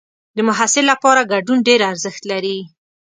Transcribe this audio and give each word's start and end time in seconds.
د 0.35 0.37
محصل 0.49 0.85
لپاره 0.91 1.29
ګډون 1.31 1.59
ډېر 1.67 1.79
ارزښت 1.91 2.21
لري. 2.31 2.57